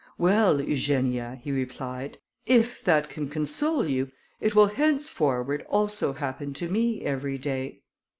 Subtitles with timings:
[0.17, 2.17] "Well, Eugenia," he replied,
[2.47, 7.83] "if that can console you, it will henceforward also happen to me every day."